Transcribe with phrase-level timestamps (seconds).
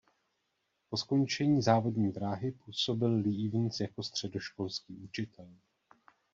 [0.89, 5.47] Po skončení závodní dráhy působil Lee Evans jako středoškolský učitel.